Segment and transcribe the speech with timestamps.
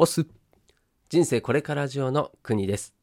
[0.00, 0.28] オス
[1.08, 2.94] 人生これから上の国です。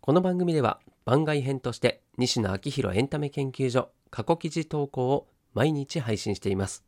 [0.00, 6.82] この番組では番外編として西野昭弘エンタメ研究所過去記事投稿を毎日配信しています。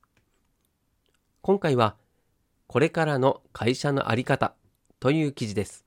[1.43, 1.97] 今回は
[2.67, 4.55] これからの会社のあり方
[5.01, 5.85] という記事です。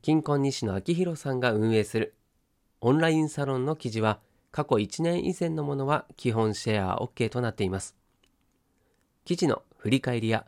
[0.00, 2.14] 金婚西野昭弘さんが運営する
[2.80, 4.20] オンラインサロンの記事は
[4.52, 7.94] 過去1年以前のものは基本シェア OK となっています。
[9.26, 10.46] 記事の振り返りや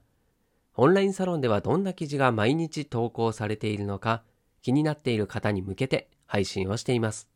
[0.79, 4.23] オンラインサロンではどんな記事が毎日投稿されているのか
[4.61, 7.29] 気になっている方に向けて配信をしています。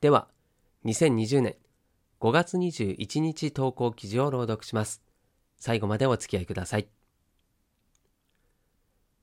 [0.00, 0.28] では、
[0.84, 1.56] 2020年
[2.20, 5.02] 5月21日投稿記事を朗読します。
[5.58, 6.88] 最後までお付き合いください。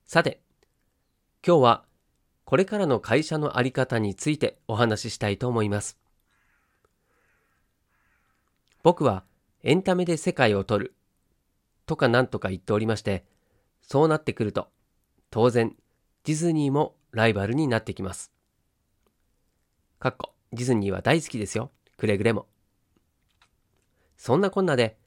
[0.06, 0.40] さて、
[1.46, 1.84] 今日は
[2.44, 5.98] これからの会社のあり方についてお話ししたいと思います。
[8.82, 9.24] 僕は
[9.62, 10.94] エンタメで世界を取る
[11.90, 13.24] とかなんとか言っておりまして、
[13.82, 14.68] そうなってくると、
[15.28, 15.74] 当然、
[16.22, 18.30] ディズニーもライバルになってきます。
[19.98, 21.72] かっこ、ディズニーは大好きですよ。
[21.96, 22.46] くれぐれも。
[24.16, 24.98] そんなこんなで、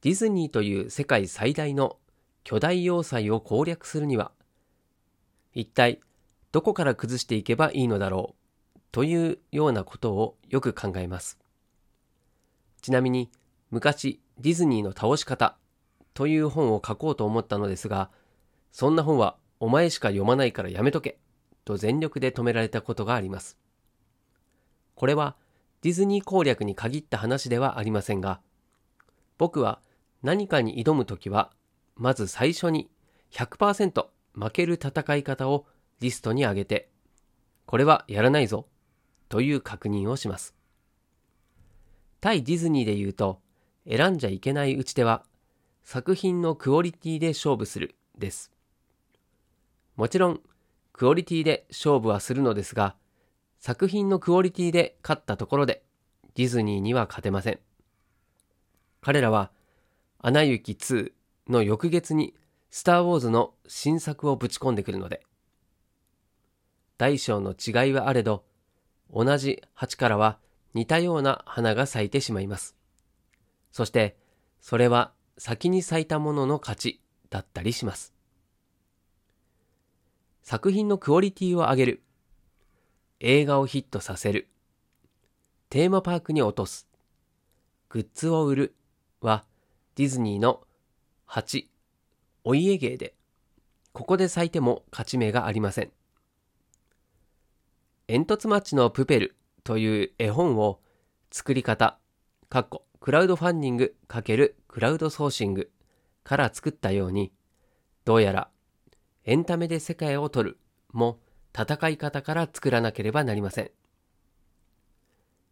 [0.00, 1.98] ディズニーという世界最大の
[2.42, 4.32] 巨大要塞を攻略するには、
[5.54, 6.00] 一体
[6.50, 8.34] どこから崩していけばいいのだろ
[8.74, 11.38] うというようなことをよく考えます。
[12.80, 13.30] ちなみに
[13.70, 15.56] 昔ディズニーの倒し方
[16.14, 18.10] という本を書こうと思ったのですが、
[18.70, 21.18] そんな本はお前しか読まないからやめとけ、
[21.64, 23.58] と全力で止められたことがあります。
[24.94, 25.36] これは
[25.82, 28.40] ディズニー攻略に限った話ではありませんが、
[29.38, 29.80] 僕は
[30.22, 31.50] 何かに挑むときは、
[31.96, 32.90] まず最初に
[33.32, 35.66] 100%負ける戦い方を
[36.00, 36.88] リストに上げて、
[37.66, 38.66] これはやらないぞ、
[39.28, 40.54] という確認をします。
[42.20, 43.40] 対ディズニーで言うと、
[43.88, 45.24] 選んじゃいけない打ち手は
[45.84, 48.52] 作品のクオリティで勝負するです。
[49.96, 50.40] もちろん、
[50.92, 52.96] クオリティで勝負はするのですが、
[53.58, 55.82] 作品のクオリティで勝ったところで、
[56.34, 57.60] ディズニーには勝てません。
[59.00, 59.50] 彼らは、
[60.18, 61.12] アナ雪2
[61.48, 62.34] の翌月に、
[62.70, 65.22] スター・ウォーズの新作をぶち込んでくるので、
[66.96, 68.44] 大小の違いはあれど、
[69.12, 70.38] 同じ鉢からは
[70.72, 72.76] 似たような花が咲いてしまいます。
[73.72, 74.16] そして、
[74.60, 75.12] それは
[75.44, 78.14] 先に咲いたものの勝ちだったりします。
[80.44, 82.02] 作品のクオリティを上げる。
[83.18, 84.48] 映画をヒットさせる。
[85.68, 86.86] テーマパークに落とす。
[87.88, 88.76] グッズを売る
[89.20, 89.44] は
[89.96, 90.60] ディズニーの
[91.28, 91.66] 8、
[92.44, 93.16] お家芸で、
[93.92, 95.90] ここで咲いても勝ち目がありません。
[98.06, 100.78] 煙突町のプペルという絵本を
[101.32, 101.98] 作り方、
[102.48, 105.70] かっこクラウドファンディング×クラウドソーシング
[106.24, 107.30] から作ったように、
[108.06, 108.48] どうやら
[109.26, 110.58] エンタメで世界を取る
[110.92, 111.20] も
[111.54, 113.70] 戦い方から作らなければなりません。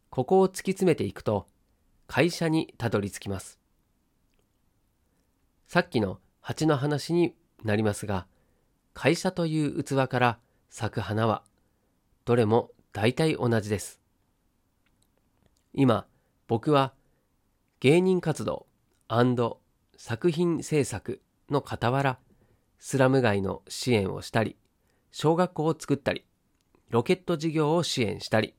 [0.09, 1.47] ここを突き詰めていくと
[2.07, 3.61] 会社にたどり着きます。
[5.69, 8.27] さっきの蜂の話になりますが、
[8.95, 10.39] 会社という器から
[10.71, 11.43] 咲く花は
[12.25, 14.01] どれも大体同じです。
[15.75, 16.07] 今、
[16.49, 16.95] 僕は
[17.81, 18.67] 芸人活動
[19.97, 22.21] 作品制作の傍ら、
[22.79, 24.57] スラム街の支援をしたり、
[25.11, 26.25] 小学校を作ったり、
[26.91, 28.55] ロケット事業を支援したり、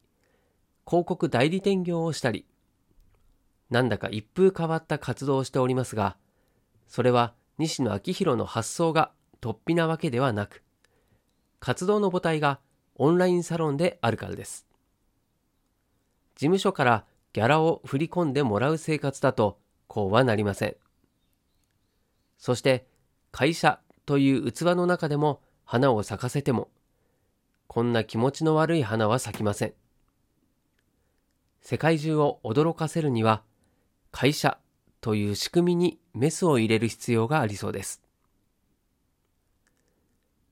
[0.85, 2.45] 広告代理店業をしたり、
[3.69, 6.17] なんだか一風変わった活動をしておりますが、
[6.85, 10.63] それは西野昭弘の発想が突飛なわけではなく、
[11.61, 12.59] 活動の母体が
[12.95, 14.67] オンラインサロンであるからです。
[16.35, 19.60] 事務所からギャラを振り込んでもらう生活だと
[19.91, 20.77] こうはなりません。
[22.37, 22.87] そして
[23.33, 26.69] 会社という器の中でも花を咲かせても
[27.67, 29.73] こんな気持ちの悪い花は咲きません。
[31.59, 33.43] 世界中を驚かせるには
[34.13, 34.59] 会社
[35.01, 38.01] という仕組みにメスを入れる必要がありそうです。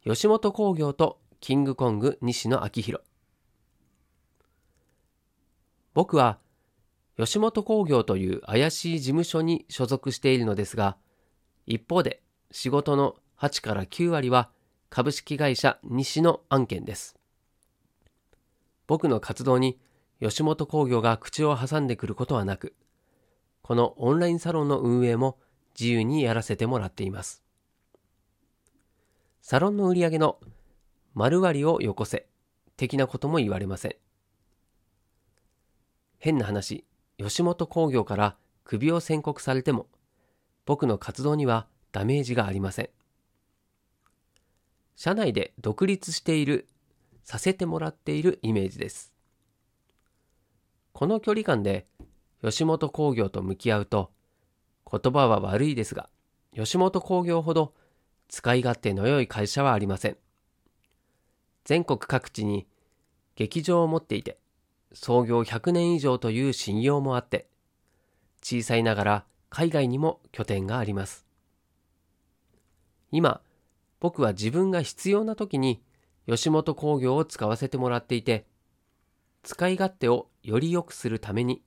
[0.04, 3.02] 吉本興業とキングコング西野昭弘
[5.94, 6.40] 僕は
[7.20, 10.96] 吉本興業という怪しい事務所に所属しているのですが、
[11.66, 14.50] 一方で仕事の8から9割は
[14.90, 17.18] 株式会社西の案件です。
[18.88, 19.78] 僕の活動に
[20.22, 22.74] 吉本興業が口を挟んでくることはなく、
[23.64, 25.38] このオンラインサロンの運営も
[25.78, 27.44] 自由にやらせてもらっています。
[29.42, 30.40] サロンの売り上げの
[31.14, 32.28] 丸割をよこせ
[32.78, 33.96] 的なことも言われません。
[36.18, 36.86] 変な話、
[37.20, 39.88] 吉本興業から首を宣告されても、
[40.66, 42.90] 僕の活動にはダメージがありません。
[44.96, 46.68] 社内で独立している、
[47.24, 49.14] させてもらっているイメージです。
[50.94, 51.88] この距離感で
[52.42, 54.12] 吉本興業と向き合うと、
[54.90, 56.10] 言葉は悪いですが、
[56.56, 57.74] 吉本興業ほど
[58.30, 60.18] 使い勝手の良い会社はありません。
[61.66, 62.66] 全国各地に
[63.36, 64.40] 劇場を持っていて、
[64.94, 67.48] 創業100年以上という信用もあって、
[68.42, 71.26] 小さいながら海外にも拠点があります。
[73.12, 73.42] 今、
[74.00, 75.82] 僕は自分が必要な時に
[76.28, 78.46] 吉本興業を使わせてもらっていて、
[79.44, 81.62] 使い勝手をより良くするために、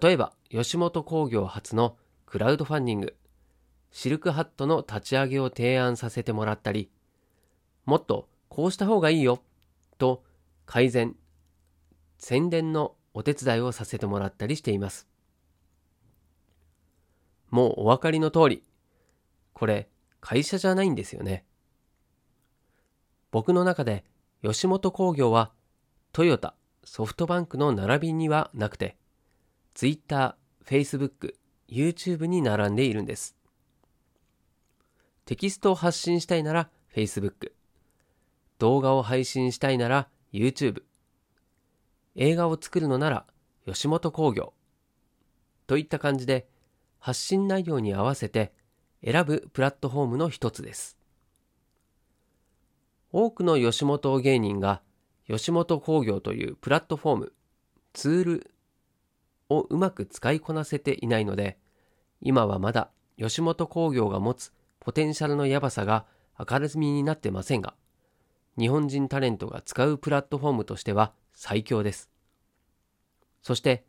[0.00, 3.16] 例えば吉本興業初のクラウドファンディング、
[3.90, 6.90] シルクハットの立ち上げを提案させてもらったり、
[7.86, 9.42] もっとこうした方がいいよ
[9.98, 10.22] と
[10.66, 11.16] 改善、
[12.20, 15.08] 宣伝のお手伝いをさせてもらったりしています。
[17.48, 18.62] もうお分かりの通り、
[19.54, 19.88] これ
[20.20, 21.44] 会社じゃないんですよね。
[23.32, 24.04] 僕の中で
[24.42, 25.50] 吉本興業は
[26.12, 28.96] トヨタ、ソフトバンクの並びにはなくて、
[29.74, 31.34] Twitter、Facebook、
[31.68, 33.34] YouTube に並んでいるんです。
[35.24, 37.52] テキストを発信したいなら Facebook、
[38.58, 40.82] 動画を配信したいなら YouTube、
[42.16, 43.26] 映画を作るのなら
[43.66, 44.52] 吉本興業
[45.66, 46.48] といった感じで
[46.98, 48.52] 発信内容に合わせて
[49.04, 50.98] 選ぶプラットフォームの一つです。
[53.12, 54.82] 多くの吉本芸人が
[55.26, 57.32] 吉本興業というプラットフォーム、
[57.92, 58.54] ツール
[59.48, 61.58] をうまく使いこなせていないので、
[62.20, 66.04] 今はまだ吉本興業が持つポテンシャルのやばさが
[66.38, 67.74] 明るみになってませんが、
[68.58, 71.12] 日本人タレントが使うプラットフォームとしては
[71.42, 72.10] 最強です。
[73.40, 73.86] そして、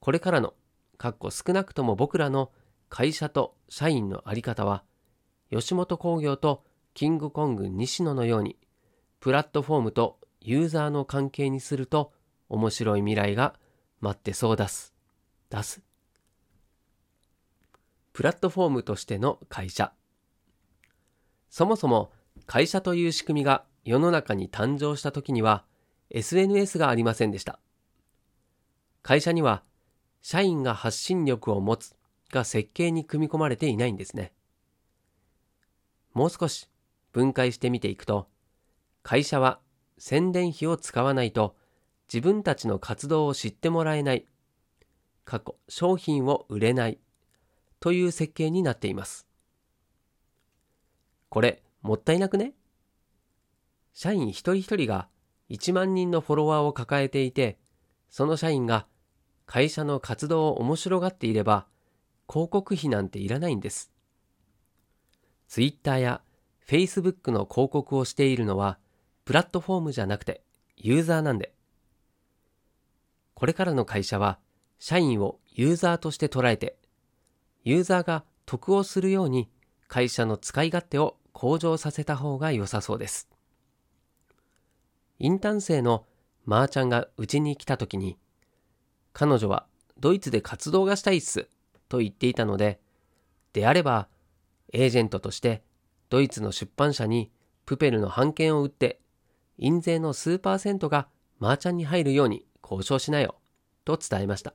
[0.00, 0.52] これからの、
[0.98, 2.52] かっこ少なくとも僕らの
[2.90, 4.84] 会社と社員のあり方は、
[5.50, 8.58] 吉本興業とキングコング西野のように、
[9.18, 12.12] プラットフォームとユーザーの関係にすると、
[12.50, 13.54] 面白い未来が
[14.02, 14.92] 待ってそう出す。
[15.48, 15.80] 出す。
[18.12, 19.94] プラットフォームとしての会社。
[21.48, 22.12] そもそも
[22.44, 25.64] 会社という仕組みが世の中に誕生した時には
[26.10, 27.58] SNS がありませんでした。
[29.02, 29.62] 会社には
[30.22, 31.94] 社員が発信力を持つ
[32.30, 34.32] が設計に組み込まれていないんですね。
[36.12, 36.70] もう少し
[37.12, 38.28] 分解してみていくと、
[39.02, 39.60] 会社は
[39.98, 41.56] 宣伝費を使わないと
[42.12, 44.26] 自分たちの活動を知ってもらえない、
[45.24, 46.98] 過去商品を売れない
[47.80, 49.26] という設計になっています。
[51.28, 52.54] これもったいなくね？
[53.92, 55.08] 社員一人一人が
[55.50, 57.58] 1万人のフォロワーを抱えていて、
[58.10, 58.86] その社員が
[59.46, 61.66] 会社の活動を面白がっていれば、
[62.28, 63.90] 広告費なんていらないんです。
[65.48, 66.22] Twitter や
[66.66, 68.78] Facebook の広告をしているのは、
[69.24, 70.42] プラットフォームじゃなくて
[70.76, 71.54] ユーザーなんで。
[73.34, 74.38] これからの会社は、
[74.78, 76.76] 社員をユーザーとして捉えて、
[77.64, 79.50] ユーザーが得をするように
[79.88, 83.28] 会社の使い勝手を向上させた方が良さそうです。
[85.18, 86.06] インターン生の
[86.44, 88.18] まーちゃんがうちに来た時に、
[89.12, 89.66] 彼女は
[89.98, 91.48] ドイツで活動がしたいっす
[91.88, 92.80] と言っていたので、
[93.52, 94.08] であれば、
[94.72, 95.62] エージェントとして
[96.10, 97.30] ドイツの出版社に
[97.64, 99.00] プペルの版権を売って、
[99.58, 103.36] 印税の数パーセントがマーちゃんに入るように交渉しなよ、
[103.84, 104.54] と伝えました。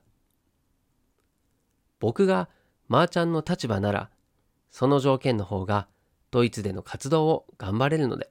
[1.98, 2.48] 僕が
[2.88, 4.10] マーちゃんの立場なら、
[4.70, 5.88] その条件の方が
[6.30, 8.30] ドイツでの活動を頑張れるので、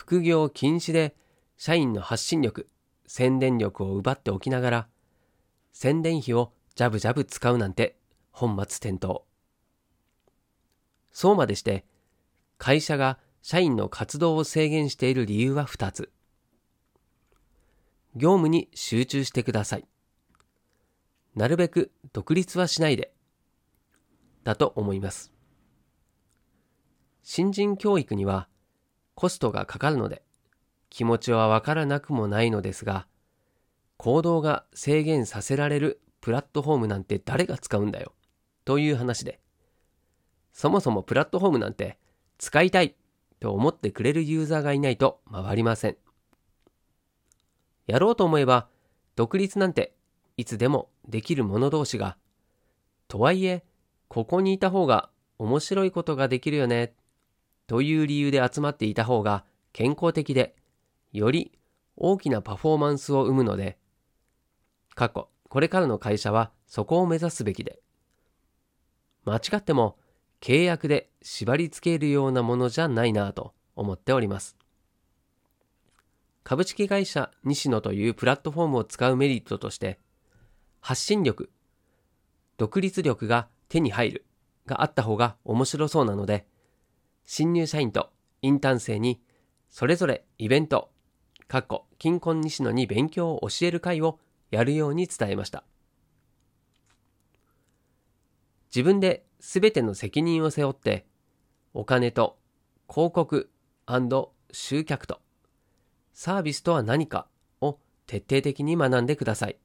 [0.00, 1.14] 副業禁止で
[1.58, 2.70] 社員の発信力、
[3.06, 4.88] 宣伝力を奪っておきながら、
[5.74, 7.98] 宣伝費をジャブジャブ使うなんて
[8.32, 9.20] 本末転倒。
[11.12, 11.84] そうまでして、
[12.56, 16.10] 会社が社員の活動を制限している理由は2つ。
[18.16, 19.86] 業務に集中してください。
[21.34, 23.12] なるべく独立はしないで。
[24.44, 25.30] だと思います。
[27.22, 28.48] 新人教育には
[29.20, 30.22] コストがかかるので、
[30.88, 33.06] 気持ちはわからなくもないのですが、
[33.98, 38.14] 行動が制限させられるプラットフォームなんて誰が使うんだよ。
[38.64, 39.38] という話で、
[40.54, 41.98] そもそもプラットフォームなんて
[42.38, 42.96] 使いたい
[43.40, 45.98] と思ってくれるユーザーがいないと回りません。
[47.88, 48.68] やろうと思えば、
[49.16, 49.92] 独立なんて
[50.38, 52.16] いつでもできる者同士が、
[53.06, 53.66] とはいえ、
[54.08, 56.94] ここにいた方が面白いことができるよね、
[57.70, 60.56] という理由で集まっていた方が健康的で
[61.12, 61.52] より
[61.94, 63.78] 大きなパフォーマンスを生むので、
[64.96, 67.78] 過去、これからの会社はそこを目指すべきで、
[69.24, 69.98] 間違っても
[70.40, 74.56] 契約で縛り付けるようなものじゃないなと思っております。
[76.42, 80.00] 株式会社西野というプラットフォームを使うメリットとして、
[80.80, 81.52] 発信力、
[82.56, 84.26] 独立力が手に入る
[84.66, 86.49] があった方が面白そうなので、
[87.32, 88.10] 新入社員と
[88.42, 89.22] インターン生に
[89.68, 90.90] それぞれイベント、
[91.46, 94.18] かっこ金婚西野に勉強を教える会を
[94.50, 95.62] やるように伝えました。
[98.74, 101.06] 自分で全ての責任を背負って、
[101.72, 102.36] お金と
[102.92, 103.48] 広告
[104.50, 105.20] 集客と
[106.12, 107.28] サービスとは何か
[107.60, 109.56] を徹底的に学んでください。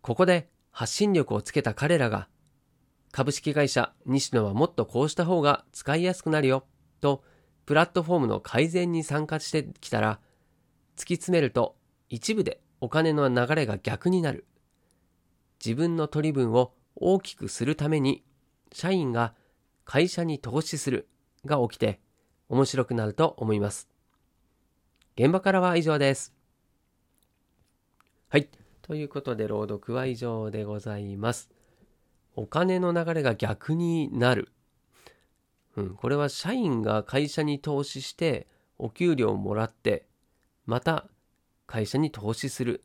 [0.00, 2.28] ここで発信力をつけた彼らが、
[3.12, 6.64] 株式会社西野はもっとこうした方が使いやすくなるよ
[7.00, 7.22] と、
[7.66, 10.18] プラットフォームの改善に参加してきたら、
[10.96, 11.76] 突き詰めると
[12.08, 14.46] 一部でお金の流れが逆になる。
[15.64, 18.24] 自分の取り分を大きくするために
[18.72, 19.34] 社員が
[19.84, 21.08] 会社に投資する
[21.44, 22.00] が起きて
[22.48, 23.88] 面白くなると思います。
[25.16, 26.32] 現場からは以上です。
[28.28, 28.48] はい。
[28.80, 31.50] ということで朗読は以上でございます。
[32.34, 34.48] お金の流れが逆になる。
[35.76, 38.46] うん、これは社員が会社に投資して
[38.78, 40.06] お給料をもらって
[40.66, 41.06] また
[41.66, 42.84] 会社に投資する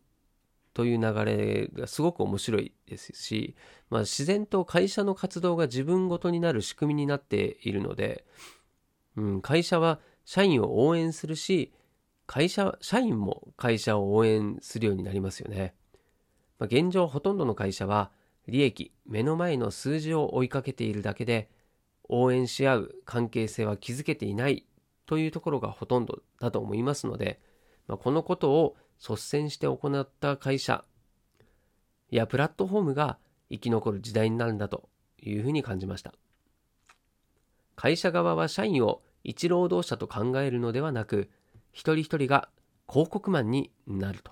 [0.73, 3.55] という流れがすごく面白いですし、
[3.89, 8.25] まあ、自然と会社の活動が自分ごとになる仕組みになっているので、
[9.15, 11.73] うん、会社は社員を応援するし、
[12.27, 15.73] 会社、社員も会社を応援するようになりますよね。
[16.59, 18.11] まあ、現状ほとんどの会社は
[18.47, 21.49] 利益、目の前の数字を追いかけているだけで、
[22.09, 24.65] 応援し合う関係性は築けていない
[25.05, 27.41] というところがほとんどだと思いますので、
[27.87, 30.83] まあ、このことを率先して行った会社
[32.09, 33.17] やプラットフォームが
[33.49, 34.89] 生き残る時代になるんだと
[35.21, 36.13] いうふうに感じました。
[37.75, 41.29] 会社側は社員を一労働者と考えるのではなく、
[41.71, 42.49] 一人一人が
[42.89, 44.31] 広告マンになると。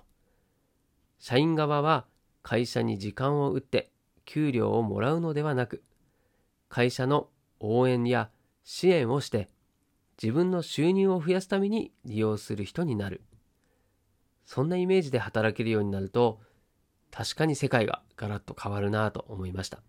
[1.18, 2.06] 社員側は
[2.42, 3.90] 会社に時間を打って
[4.26, 5.82] 給料をもらうのではなく、
[6.68, 7.28] 会社の
[7.58, 8.28] 応援や
[8.64, 9.48] 支援をして
[10.22, 13.22] 自分の収入を増やすために利用する人になる。
[14.44, 16.40] そんなイメージで働けるようになると、
[17.10, 19.80] 確かに世界がガラッと変わるなと思いました。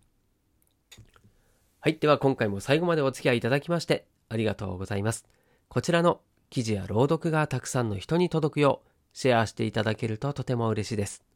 [1.80, 1.98] はい。
[1.98, 5.26] では今回も最後までお付き合いいただきましてありがとうございます。
[5.68, 11.27] こちらの記事や朗読がたくさんの人に届くようシェアしていただけるととても嬉しいです。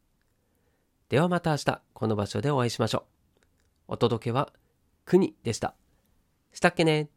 [1.13, 3.05] ではまた明日この場所でお会いしましょ
[3.37, 3.51] う。
[3.87, 4.51] お届けは
[5.05, 5.75] 国でした。
[6.53, 7.07] したっけね